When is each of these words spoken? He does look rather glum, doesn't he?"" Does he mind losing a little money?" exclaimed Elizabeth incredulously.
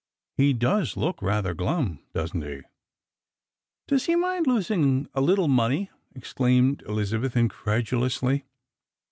He 0.35 0.53
does 0.53 0.97
look 0.97 1.21
rather 1.21 1.53
glum, 1.53 1.99
doesn't 2.15 2.41
he?"" 2.41 2.61
Does 3.87 4.07
he 4.07 4.15
mind 4.15 4.47
losing 4.47 5.07
a 5.13 5.21
little 5.21 5.47
money?" 5.47 5.91
exclaimed 6.15 6.81
Elizabeth 6.87 7.37
incredulously. 7.37 8.45